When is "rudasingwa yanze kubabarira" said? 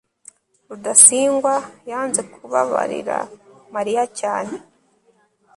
0.67-3.17